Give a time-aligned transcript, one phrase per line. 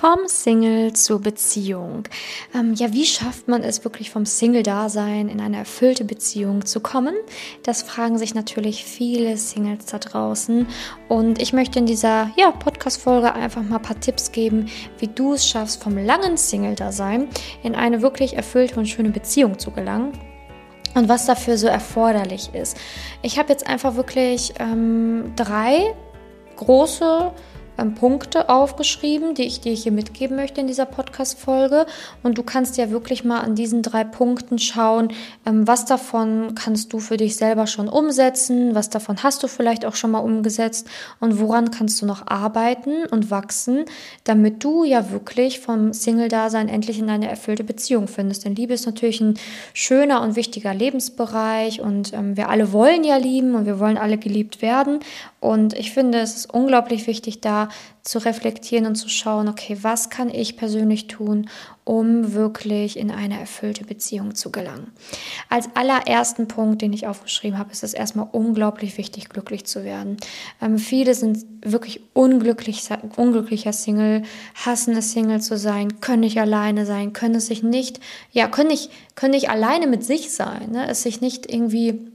[0.00, 2.04] Vom Single zur Beziehung.
[2.54, 7.14] Ähm, ja, wie schafft man es wirklich vom Single-Dasein in eine erfüllte Beziehung zu kommen?
[7.64, 10.66] Das fragen sich natürlich viele Singles da draußen.
[11.10, 15.34] Und ich möchte in dieser ja, Podcast-Folge einfach mal ein paar Tipps geben, wie du
[15.34, 17.28] es schaffst, vom langen Single-Dasein
[17.62, 20.12] in eine wirklich erfüllte und schöne Beziehung zu gelangen
[20.94, 22.78] und was dafür so erforderlich ist.
[23.20, 25.94] Ich habe jetzt einfach wirklich ähm, drei
[26.56, 27.32] große
[28.00, 31.86] Punkte aufgeschrieben, die ich dir hier mitgeben möchte in dieser Podcast-Folge.
[32.22, 35.08] Und du kannst ja wirklich mal an diesen drei Punkten schauen,
[35.46, 39.84] ähm, was davon kannst du für dich selber schon umsetzen, was davon hast du vielleicht
[39.84, 40.88] auch schon mal umgesetzt
[41.20, 43.84] und woran kannst du noch arbeiten und wachsen,
[44.24, 48.44] damit du ja wirklich vom Single-Dasein endlich in eine erfüllte Beziehung findest.
[48.44, 49.38] Denn Liebe ist natürlich ein
[49.72, 54.18] schöner und wichtiger Lebensbereich und ähm, wir alle wollen ja lieben und wir wollen alle
[54.18, 55.00] geliebt werden.
[55.40, 57.69] Und ich finde, es ist unglaublich wichtig, da
[58.02, 61.48] zu reflektieren und zu schauen, okay, was kann ich persönlich tun,
[61.84, 64.92] um wirklich in eine erfüllte Beziehung zu gelangen.
[65.48, 70.16] Als allerersten Punkt, den ich aufgeschrieben habe, ist es erstmal unglaublich wichtig, glücklich zu werden.
[70.62, 74.22] Ähm, viele sind wirklich unglücklich, unglücklicher Single,
[74.54, 78.68] hassen es, Single zu sein, können nicht alleine sein, können es sich nicht, ja, können
[78.68, 80.88] nicht, können nicht alleine mit sich sein, ne?
[80.88, 82.09] es sich nicht irgendwie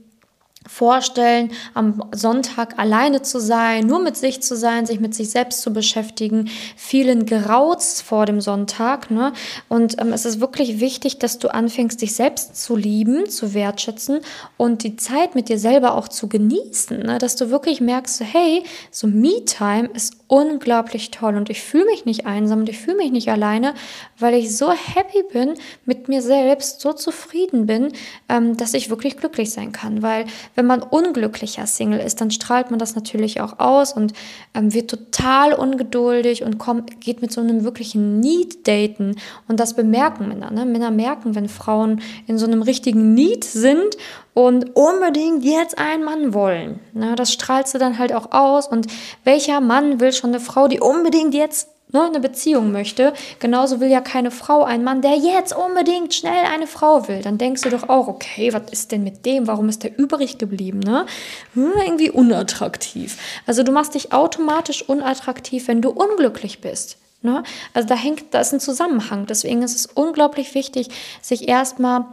[0.68, 5.60] vorstellen, am Sonntag alleine zu sein, nur mit sich zu sein, sich mit sich selbst
[5.62, 6.48] zu beschäftigen.
[6.76, 9.10] Vielen graut's vor dem Sonntag.
[9.10, 9.32] Ne?
[9.68, 14.20] Und ähm, es ist wirklich wichtig, dass du anfängst, dich selbst zu lieben, zu wertschätzen
[14.56, 16.98] und die Zeit mit dir selber auch zu genießen.
[16.98, 17.18] Ne?
[17.18, 22.26] Dass du wirklich merkst, hey, so Me-Time ist unglaublich toll und ich fühle mich nicht
[22.26, 23.74] einsam und ich fühle mich nicht alleine,
[24.18, 27.92] weil ich so happy bin mit mir selbst, so zufrieden bin,
[28.28, 30.02] ähm, dass ich wirklich glücklich sein kann.
[30.02, 34.14] Weil wenn man unglücklicher Single ist, dann strahlt man das natürlich auch aus und
[34.54, 39.16] ähm, wird total ungeduldig und kommt, geht mit so einem wirklichen Need daten
[39.46, 40.50] und das bemerken Männer.
[40.50, 40.64] Ne?
[40.64, 43.96] Männer merken, wenn Frauen in so einem richtigen Need sind
[44.36, 46.78] und unbedingt jetzt einen Mann wollen.
[46.92, 48.68] Na, das strahlst du dann halt auch aus.
[48.68, 48.86] Und
[49.24, 53.12] welcher Mann will schon eine Frau, die unbedingt jetzt ne, eine Beziehung möchte?
[53.38, 57.22] Genauso will ja keine Frau einen Mann, der jetzt unbedingt schnell eine Frau will.
[57.22, 59.46] Dann denkst du doch auch, okay, was ist denn mit dem?
[59.46, 60.80] Warum ist der übrig geblieben?
[60.80, 61.06] Ne?
[61.54, 63.18] Hm, irgendwie unattraktiv.
[63.46, 66.98] Also du machst dich automatisch unattraktiv, wenn du unglücklich bist.
[67.22, 67.42] Ne?
[67.74, 69.26] Also da hängt, da ist ein Zusammenhang.
[69.26, 70.88] Deswegen ist es unglaublich wichtig,
[71.22, 72.04] sich erstmal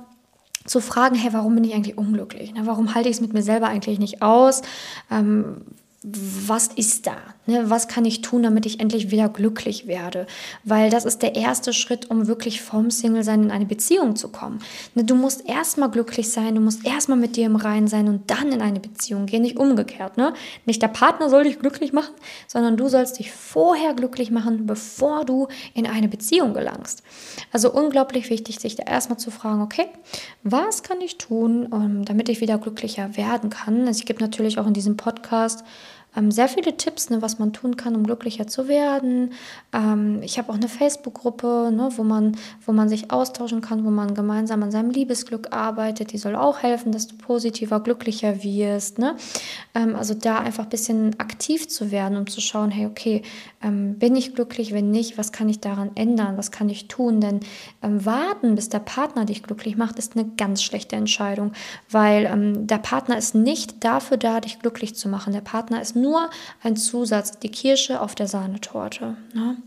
[0.66, 2.54] zu fragen, hey, warum bin ich eigentlich unglücklich?
[2.62, 4.62] Warum halte ich es mit mir selber eigentlich nicht aus?
[5.12, 5.58] Ähm,
[6.04, 7.16] was ist da?
[7.46, 7.70] Ne?
[7.70, 10.28] Was kann ich tun, damit ich endlich wieder glücklich werde?
[10.64, 14.60] Weil das ist der erste Schritt, um wirklich vom Single-Sein in eine Beziehung zu kommen.
[14.96, 15.04] Ne?
[15.04, 18.52] Du musst erstmal glücklich sein, du musst erstmal mit dir im Reinen sein und dann
[18.52, 20.18] in eine Beziehung gehen, nicht umgekehrt.
[20.18, 20.34] Ne?
[20.66, 22.14] Nicht der Partner soll dich glücklich machen,
[22.48, 27.04] sondern du sollst dich vorher glücklich machen, bevor du in eine Beziehung gelangst.
[27.52, 29.88] Also unglaublich wichtig, sich da erstmal zu fragen, okay,
[30.44, 33.88] was kann ich tun, um, damit ich wieder glücklicher werden kann?
[33.88, 35.64] Also ich gebe natürlich auch in diesem Podcast
[36.16, 39.34] ähm, sehr viele Tipps, ne, was man tun kann, um glücklicher zu werden.
[39.74, 43.90] Ähm, ich habe auch eine Facebook-Gruppe, ne, wo, man, wo man sich austauschen kann, wo
[43.90, 46.12] man gemeinsam an seinem Liebesglück arbeitet.
[46.14, 49.00] Die soll auch helfen, dass du positiver, glücklicher wirst.
[49.00, 49.16] Ne?
[49.74, 53.24] Ähm, also da einfach ein bisschen aktiv zu werden, um zu schauen, hey, okay,
[53.62, 54.74] ähm, bin ich glücklich?
[54.74, 56.38] Wenn nicht, was kann ich daran ändern?
[56.38, 57.22] Was kann ich tun?
[57.22, 57.40] Denn
[57.82, 61.54] ähm, warten, bis der Partner dich glücklich macht, ist eine ganz schlechte Entscheidung,
[61.90, 65.34] weil ähm, der Partner ist nicht dafür da, dich glücklich zu machen.
[65.34, 66.03] Der Partner ist nur
[66.62, 69.16] ein Zusatz, die Kirsche auf der Sahnetorte.
[69.34, 69.58] Ne?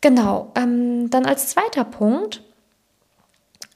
[0.00, 2.42] Genau, ähm, dann als zweiter Punkt,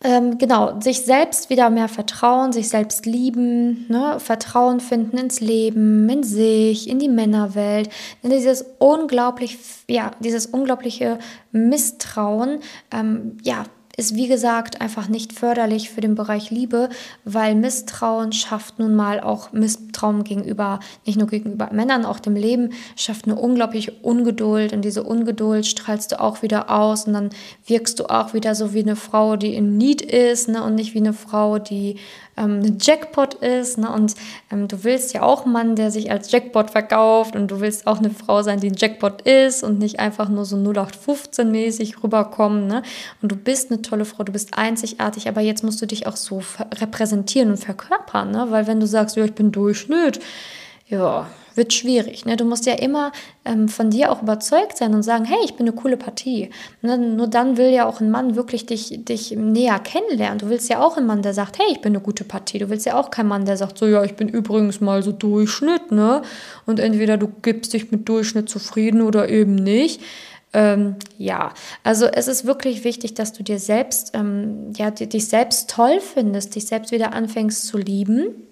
[0.05, 4.21] ähm, genau, sich selbst wieder mehr vertrauen, sich selbst lieben, ne?
[4.21, 7.91] Vertrauen finden ins Leben, in sich, in die Männerwelt.
[8.23, 11.19] Denn dieses unglaublich, ja, dieses unglaubliche
[11.51, 12.61] Misstrauen,
[12.93, 13.65] ähm, ja,
[13.99, 16.89] ist wie gesagt einfach nicht förderlich für den Bereich Liebe,
[17.25, 22.71] weil Misstrauen schafft nun mal auch Misstrauen gegenüber, nicht nur gegenüber Männern, auch dem Leben,
[22.95, 24.73] schafft eine unglaubliche Ungeduld.
[24.73, 27.31] Und diese Ungeduld strahlst du auch wieder aus und dann
[27.67, 30.95] wirkst du auch wieder so wie eine Frau, die in Need ist ne, und nicht
[30.95, 31.97] wie eine Frau, die
[32.39, 33.79] ähm, ein Jackpot ist.
[33.79, 33.91] Ne?
[33.91, 34.15] Und
[34.51, 37.87] ähm, du willst ja auch einen Mann, der sich als Jackpot verkauft und du willst
[37.87, 42.67] auch eine Frau sein, die ein Jackpot ist und nicht einfach nur so 0815-mäßig rüberkommen.
[42.67, 42.83] Ne?
[43.21, 46.17] Und du bist eine tolle Frau, du bist einzigartig, aber jetzt musst du dich auch
[46.17, 46.43] so
[46.81, 48.47] repräsentieren und verkörpern, ne?
[48.51, 50.21] weil wenn du sagst, ja, ich bin Durchschnitt,
[50.87, 51.27] ja,
[51.59, 52.25] wird schwierig.
[52.25, 52.39] Ne?
[52.39, 53.13] Du musst ja immer
[53.45, 56.49] ähm, von dir auch überzeugt sein und sagen, hey, ich bin eine coole Partie.
[56.81, 56.97] Ne?
[56.97, 60.39] Nur dann will ja auch ein Mann wirklich dich, dich näher kennenlernen.
[60.39, 62.59] Du willst ja auch einen Mann, der sagt, hey, ich bin eine gute Partie.
[62.59, 65.13] Du willst ja auch keinen Mann, der sagt, so, ja, ich bin übrigens mal so
[65.13, 66.23] Durchschnitt, ne?
[66.65, 70.01] Und entweder du gibst dich mit Durchschnitt zufrieden oder eben nicht.
[70.55, 71.53] Ähm, ja,
[71.83, 76.55] also es ist wirklich wichtig, dass du dir selbst, ähm, ja, dich selbst toll findest,
[76.55, 78.48] dich selbst wieder anfängst zu lieben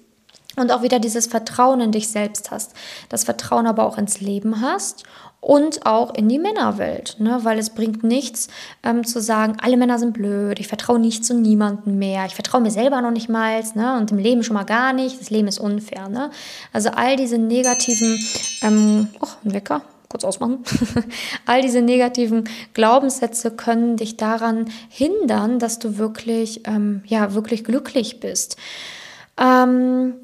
[0.57, 2.73] und auch wieder dieses Vertrauen in dich selbst hast,
[3.09, 5.05] das Vertrauen aber auch ins Leben hast
[5.41, 7.39] und auch in die Männerwelt, ne?
[7.43, 8.49] weil es bringt nichts
[8.83, 12.61] ähm, zu sagen, alle Männer sind blöd, ich vertraue nicht zu niemandem mehr, ich vertraue
[12.61, 13.97] mir selber noch nicht mal ne?
[13.97, 16.09] und dem Leben schon mal gar nicht, das Leben ist unfair.
[16.09, 16.31] Ne?
[16.73, 18.19] Also all diese negativen,
[18.63, 20.65] ähm, oh, ein Wecker, kurz ausmachen.
[21.47, 28.21] All diese negativen Glaubenssätze können dich daran hindern, dass du wirklich, ähm, ja, wirklich glücklich
[28.21, 28.57] bist.
[29.39, 30.15] Ähm,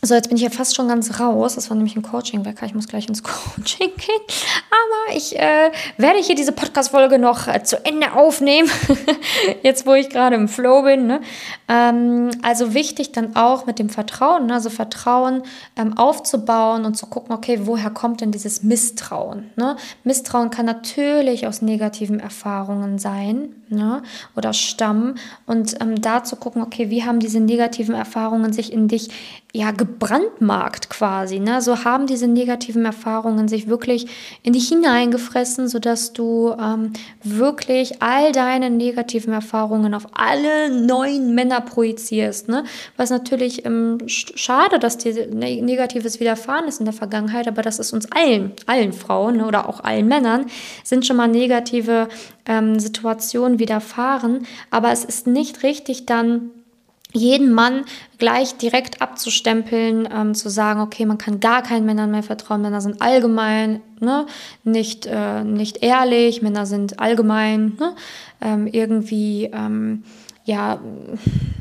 [0.00, 1.56] so, jetzt bin ich ja fast schon ganz raus.
[1.56, 2.64] Das war nämlich ein Coaching-Wecker.
[2.66, 4.22] Ich muss gleich ins Coaching gehen.
[4.70, 8.70] Aber ich äh, werde hier diese Podcast-Folge noch äh, zu Ende aufnehmen.
[9.64, 11.08] jetzt, wo ich gerade im Flow bin.
[11.08, 11.20] Ne?
[11.66, 14.46] Ähm, also wichtig dann auch mit dem Vertrauen.
[14.46, 14.54] Ne?
[14.54, 15.42] Also Vertrauen
[15.76, 19.50] ähm, aufzubauen und zu gucken, okay, woher kommt denn dieses Misstrauen?
[19.56, 19.76] Ne?
[20.04, 24.04] Misstrauen kann natürlich aus negativen Erfahrungen sein ne?
[24.36, 25.18] oder stammen.
[25.44, 29.08] Und ähm, da zu gucken, okay, wie haben diese negativen Erfahrungen sich in dich
[29.54, 31.40] ja, gebrandmarkt quasi.
[31.40, 31.62] Ne?
[31.62, 34.06] So haben diese negativen Erfahrungen sich wirklich
[34.42, 36.92] in dich hineingefressen, sodass du ähm,
[37.24, 42.50] wirklich all deine negativen Erfahrungen auf alle neuen Männer projizierst.
[42.50, 42.64] Ne?
[42.98, 47.78] Was natürlich ähm, schade, dass dir ne-, Negatives widerfahren ist in der Vergangenheit, aber das
[47.78, 49.46] ist uns allen, allen Frauen ne?
[49.46, 50.44] oder auch allen Männern,
[50.84, 52.08] sind schon mal negative
[52.44, 54.46] ähm, Situationen widerfahren.
[54.70, 56.50] Aber es ist nicht richtig dann
[57.14, 57.84] jeden Mann
[58.18, 62.80] gleich direkt abzustempeln, ähm, zu sagen, okay, man kann gar keinen Männern mehr vertrauen, Männer
[62.80, 64.26] sind allgemein ne,
[64.64, 67.94] nicht, äh, nicht ehrlich, Männer sind allgemein ne,
[68.42, 70.04] ähm, irgendwie ähm,
[70.44, 70.80] ja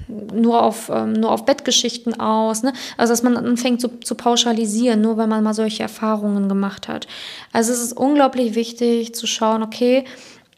[0.08, 2.64] nur auf, ähm, nur auf Bettgeschichten aus.
[2.64, 2.74] Ne?
[2.98, 7.08] Also dass man anfängt zu, zu pauschalisieren, nur weil man mal solche Erfahrungen gemacht hat.
[7.52, 10.06] Also es ist unglaublich wichtig zu schauen, okay,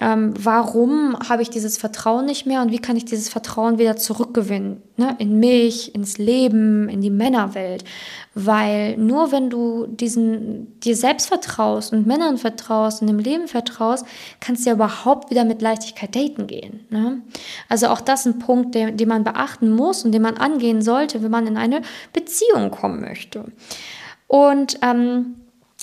[0.01, 3.97] ähm, warum habe ich dieses Vertrauen nicht mehr und wie kann ich dieses Vertrauen wieder
[3.97, 4.81] zurückgewinnen?
[4.95, 5.15] Ne?
[5.19, 7.83] In mich, ins Leben, in die Männerwelt.
[8.33, 14.05] Weil nur wenn du diesen, dir selbst vertraust und Männern vertraust und dem Leben vertraust,
[14.39, 16.85] kannst du ja überhaupt wieder mit Leichtigkeit daten gehen.
[16.89, 17.21] Ne?
[17.67, 20.81] Also auch das ist ein Punkt, den, den man beachten muss und den man angehen
[20.81, 21.81] sollte, wenn man in eine
[22.13, 23.45] Beziehung kommen möchte.
[24.27, 25.35] Und ähm,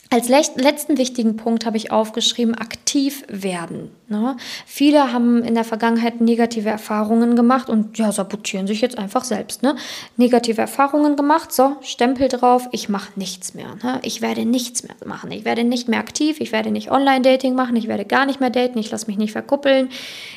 [0.08, 3.90] als letzten wichtigen Punkt habe ich aufgeschrieben, aktiv werden.
[4.08, 4.36] Ne?
[4.64, 9.64] Viele haben in der Vergangenheit negative Erfahrungen gemacht und ja, sabotieren sich jetzt einfach selbst.
[9.64, 9.74] Ne?
[10.16, 13.74] Negative Erfahrungen gemacht, so, Stempel drauf, ich mache nichts mehr.
[13.82, 13.98] Ne?
[14.02, 15.32] Ich werde nichts mehr machen.
[15.32, 18.50] Ich werde nicht mehr aktiv, ich werde nicht Online-Dating machen, ich werde gar nicht mehr
[18.50, 19.88] daten, ich lasse mich nicht verkuppeln,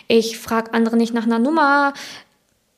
[0.08, 1.94] ich frage andere nicht nach einer Nummer.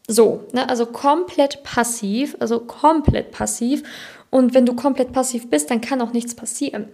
[0.10, 0.68] So, ne?
[0.68, 3.84] also komplett passiv, also komplett passiv.
[4.31, 6.88] Und wenn du komplett passiv bist, dann kann auch nichts passieren.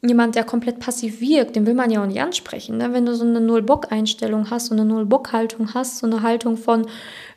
[0.00, 2.78] Jemand, der komplett passiv wirkt, den will man ja auch nicht ansprechen.
[2.78, 2.92] Ne?
[2.92, 6.86] Wenn du so eine Null-Bock-Einstellung hast, so eine Null-Bock-Haltung hast, so eine Haltung von,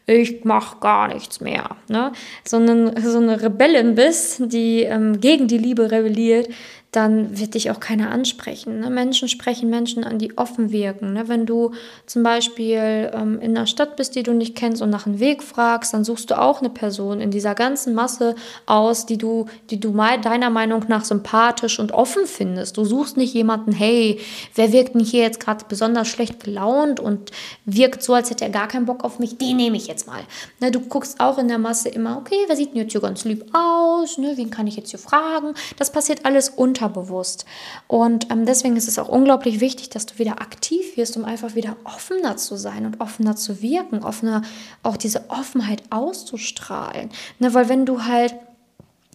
[0.05, 2.11] ich mach gar nichts mehr, ne?
[2.45, 6.49] so, eine, so eine Rebellin bist, die ähm, gegen die Liebe rebelliert,
[6.91, 8.81] dann wird dich auch keiner ansprechen.
[8.81, 8.89] Ne?
[8.89, 11.13] Menschen sprechen Menschen an, die offen wirken.
[11.13, 11.29] Ne?
[11.29, 11.71] Wenn du
[12.05, 15.41] zum Beispiel ähm, in einer Stadt bist, die du nicht kennst und nach einem Weg
[15.41, 18.35] fragst, dann suchst du auch eine Person in dieser ganzen Masse
[18.65, 19.91] aus, die du, die du
[20.21, 22.75] deiner Meinung nach sympathisch und offen findest.
[22.75, 24.19] Du suchst nicht jemanden, hey,
[24.55, 27.31] wer wirkt denn hier jetzt gerade besonders schlecht gelaunt und
[27.65, 30.21] wirkt so, als hätte er gar keinen Bock auf mich, den nehme ich jetzt mal.
[30.59, 30.71] Ne?
[30.71, 33.45] Du guckst auch in der Masse immer, okay, wer sieht denn jetzt hier ganz lieb
[33.53, 34.17] aus?
[34.17, 34.33] Ne?
[34.35, 35.53] Wen kann ich jetzt hier fragen?
[35.77, 37.45] Das passiert alles unter unterbewusst.
[37.87, 41.55] Und ähm, deswegen ist es auch unglaublich wichtig, dass du wieder aktiv wirst, um einfach
[41.55, 44.41] wieder offener zu sein und offener zu wirken, offener
[44.83, 47.09] auch diese Offenheit auszustrahlen.
[47.39, 48.35] Ne, weil wenn du halt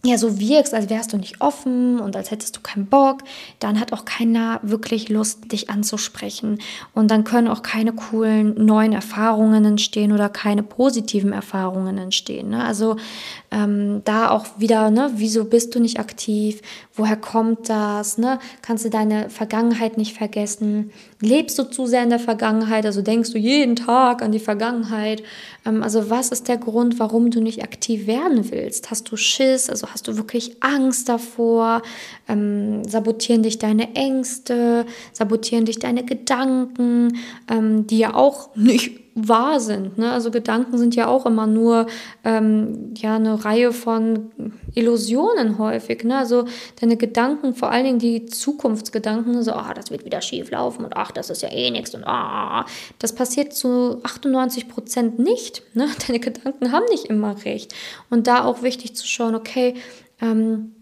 [0.05, 3.23] ja so wirkst, als wärst du nicht offen und als hättest du keinen Bock,
[3.59, 6.59] dann hat auch keiner wirklich Lust, dich anzusprechen.
[6.93, 12.49] Und dann können auch keine coolen neuen Erfahrungen entstehen oder keine positiven Erfahrungen entstehen.
[12.49, 12.63] Ne?
[12.63, 12.97] Also
[13.49, 16.61] ähm, da auch wieder, ne, wieso bist du nicht aktiv?
[16.93, 18.17] Woher kommt das?
[18.17, 18.39] Ne?
[18.61, 20.91] Kannst du deine Vergangenheit nicht vergessen?
[21.21, 22.85] Lebst du zu sehr in der Vergangenheit?
[22.85, 25.23] Also denkst du jeden Tag an die Vergangenheit?
[25.65, 28.91] Ähm, also was ist der Grund, warum du nicht aktiv werden willst?
[28.91, 29.69] Hast du Schiss?
[29.69, 31.81] Also hast du wirklich Angst davor?
[32.27, 34.85] Ähm, sabotieren dich deine Ängste?
[35.13, 37.17] Sabotieren dich deine Gedanken,
[37.49, 39.97] ähm, die ja auch nicht wahr sind.
[39.97, 40.11] Ne?
[40.11, 41.87] Also Gedanken sind ja auch immer nur
[42.23, 44.31] ähm, ja, eine Reihe von
[44.75, 46.03] Illusionen häufig.
[46.03, 46.15] Ne?
[46.15, 46.45] Also
[46.79, 50.95] deine Gedanken, vor allen Dingen die Zukunftsgedanken, so, ah, das wird wieder schief laufen und
[50.95, 52.65] ach, das ist ja eh nichts und ah,
[52.99, 55.63] das passiert zu 98 Prozent nicht.
[55.73, 55.87] Ne?
[56.07, 57.73] Deine Gedanken haben nicht immer recht.
[58.11, 59.73] Und da auch wichtig zu schauen, okay,
[60.21, 60.73] ähm,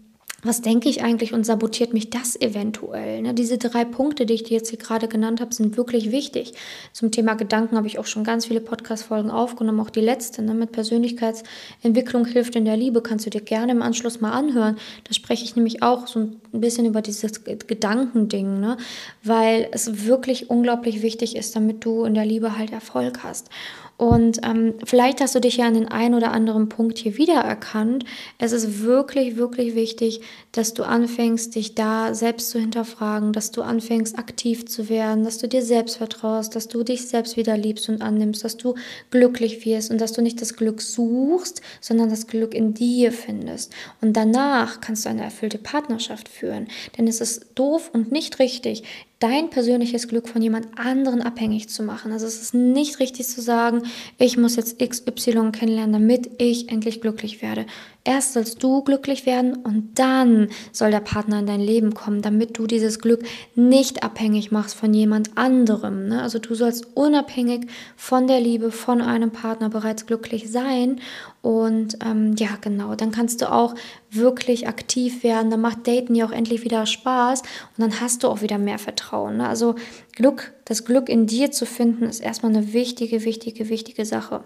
[0.46, 3.22] was denke ich eigentlich und sabotiert mich das eventuell?
[3.22, 3.34] Ne?
[3.34, 6.54] Diese drei Punkte, die ich dir jetzt hier gerade genannt habe, sind wirklich wichtig.
[6.92, 10.42] Zum Thema Gedanken habe ich auch schon ganz viele Podcast-Folgen aufgenommen, auch die letzte.
[10.42, 10.54] Ne?
[10.54, 14.76] Mit Persönlichkeitsentwicklung hilft in der Liebe, kannst du dir gerne im Anschluss mal anhören.
[15.04, 18.76] Da spreche ich nämlich auch so ein bisschen über dieses Gedankending, ne?
[19.22, 23.50] weil es wirklich unglaublich wichtig ist, damit du in der Liebe halt Erfolg hast.
[23.96, 28.04] Und ähm, vielleicht hast du dich ja an den einen oder anderen Punkt hier wiedererkannt.
[28.38, 30.20] Es ist wirklich, wirklich wichtig,
[30.52, 35.38] dass du anfängst, dich da selbst zu hinterfragen, dass du anfängst, aktiv zu werden, dass
[35.38, 38.74] du dir selbst vertraust, dass du dich selbst wieder liebst und annimmst, dass du
[39.10, 43.72] glücklich wirst und dass du nicht das Glück suchst, sondern das Glück in dir findest.
[44.02, 46.68] Und danach kannst du eine erfüllte Partnerschaft führen.
[46.98, 48.84] Denn es ist doof und nicht richtig,
[49.18, 52.12] dein persönliches Glück von jemand anderen abhängig zu machen.
[52.12, 53.82] Also es ist nicht richtig zu sagen,
[54.18, 57.66] ich muss jetzt XY kennenlernen, damit ich endlich glücklich werde.
[58.06, 62.56] Erst sollst du glücklich werden und dann soll der Partner in dein Leben kommen, damit
[62.56, 63.24] du dieses Glück
[63.56, 66.06] nicht abhängig machst von jemand anderem.
[66.06, 66.22] Ne?
[66.22, 71.00] Also du sollst unabhängig von der Liebe, von einem Partner bereits glücklich sein.
[71.42, 73.74] Und ähm, ja, genau, dann kannst du auch
[74.12, 75.50] wirklich aktiv werden.
[75.50, 78.78] Dann macht Daten ja auch endlich wieder Spaß und dann hast du auch wieder mehr
[78.78, 79.38] Vertrauen.
[79.38, 79.48] Ne?
[79.48, 79.74] Also
[80.14, 84.44] Glück, das Glück in dir zu finden, ist erstmal eine wichtige, wichtige, wichtige Sache.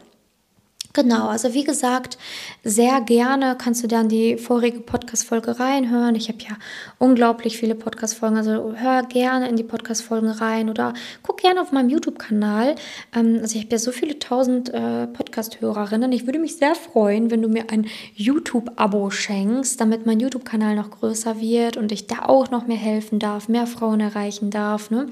[0.93, 2.19] Genau, also wie gesagt,
[2.65, 6.17] sehr gerne kannst du dann die vorige Podcast-Folge reinhören.
[6.17, 6.57] Ich habe ja
[6.99, 11.91] unglaublich viele Podcast-Folgen, also hör gerne in die Podcast-Folgen rein oder guck gerne auf meinem
[11.91, 12.75] YouTube-Kanal.
[13.15, 16.11] Ähm, also ich habe ja so viele tausend äh, Podcast-Hörerinnen.
[16.11, 20.91] Ich würde mich sehr freuen, wenn du mir ein YouTube-Abo schenkst, damit mein YouTube-Kanal noch
[20.91, 24.91] größer wird und ich da auch noch mehr helfen darf, mehr Frauen erreichen darf.
[24.91, 25.07] Ne?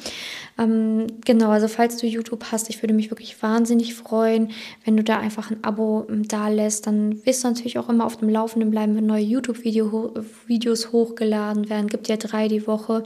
[0.59, 4.51] Ähm, genau, also falls du YouTube hast, ich würde mich wirklich wahnsinnig freuen,
[4.85, 8.07] wenn du da einfach ein Abo ähm, da lässt, dann wirst du natürlich auch immer
[8.07, 11.89] auf dem Laufenden bleiben, wenn neue YouTube-Videos hochgeladen werden.
[11.89, 13.05] Gibt ja drei die Woche.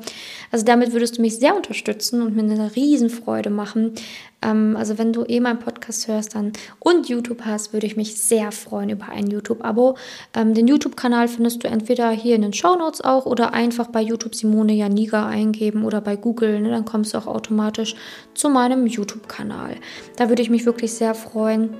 [0.52, 3.94] Also damit würdest du mich sehr unterstützen und mir eine Riesenfreude machen.
[4.42, 8.14] Ähm, also wenn du eh meinen Podcast hörst dann und YouTube hast, würde ich mich
[8.16, 9.96] sehr freuen über ein YouTube-Abo.
[10.34, 14.00] Ähm, den YouTube-Kanal findest du entweder hier in den Show Notes auch oder einfach bei
[14.00, 16.60] YouTube Simone Janiga eingeben oder bei Google.
[16.60, 16.70] Ne?
[16.70, 17.96] Dann kommst du auch automatisch
[18.34, 19.76] zu meinem YouTube-Kanal.
[20.16, 21.70] Da würde ich mich wirklich sehr freuen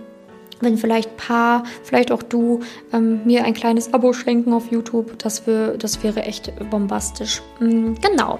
[0.62, 2.60] wenn vielleicht Paar, vielleicht auch du
[2.92, 5.18] ähm, mir ein kleines Abo schenken auf YouTube.
[5.18, 7.42] Das, wär, das wäre echt bombastisch.
[7.60, 8.38] Mhm, genau.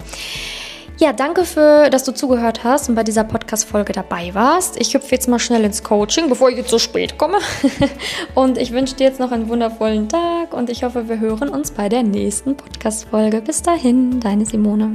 [0.99, 4.81] Ja, danke für, dass du zugehört hast und bei dieser Podcast-Folge dabei warst.
[4.81, 7.39] Ich hüpfe jetzt mal schnell ins Coaching, bevor ich jetzt so spät komme.
[8.37, 11.73] und ich wünsche dir jetzt noch einen wundervollen Tag und ich hoffe, wir hören uns
[11.73, 13.41] bei der nächsten Podcast-Folge.
[13.41, 14.95] Bis dahin, deine Simone.